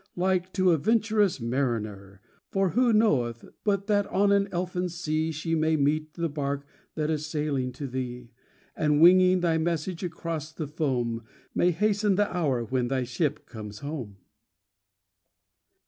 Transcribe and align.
Like 0.15 0.51
to 0.53 0.71
a 0.71 0.79
venturous 0.79 1.39
mariner; 1.39 2.21
For 2.49 2.69
who 2.69 2.91
knoweth 2.91 3.45
but 3.63 3.85
that 3.85 4.07
on 4.07 4.31
an 4.31 4.47
elfin 4.51 4.89
sea 4.89 5.31
She 5.31 5.53
may 5.53 5.75
meet 5.75 6.15
the 6.15 6.27
bark 6.27 6.65
that 6.95 7.11
is 7.11 7.27
sailing 7.27 7.71
to 7.73 7.85
thee, 7.85 8.31
And, 8.75 8.99
winging 8.99 9.41
thy 9.41 9.59
message 9.59 10.01
across 10.03 10.51
the 10.53 10.65
foam. 10.67 11.21
May 11.53 11.69
hasten 11.69 12.15
the 12.15 12.35
hour 12.35 12.63
when 12.65 12.87
thy 12.87 13.03
ship 13.03 13.45
comes 13.45 13.81
home? 13.85 14.17